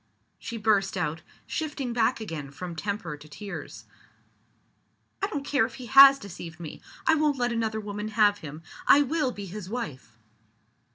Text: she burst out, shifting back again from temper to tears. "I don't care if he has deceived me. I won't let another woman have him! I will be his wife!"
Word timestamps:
she 0.39 0.57
burst 0.57 0.97
out, 0.97 1.21
shifting 1.45 1.93
back 1.93 2.19
again 2.19 2.49
from 2.49 2.75
temper 2.75 3.15
to 3.15 3.29
tears. 3.29 3.85
"I 5.21 5.27
don't 5.27 5.45
care 5.45 5.63
if 5.63 5.75
he 5.75 5.85
has 5.85 6.17
deceived 6.17 6.59
me. 6.59 6.81
I 7.05 7.13
won't 7.13 7.37
let 7.37 7.51
another 7.51 7.79
woman 7.79 8.07
have 8.07 8.39
him! 8.39 8.63
I 8.87 9.03
will 9.03 9.31
be 9.31 9.45
his 9.45 9.69
wife!" 9.69 10.17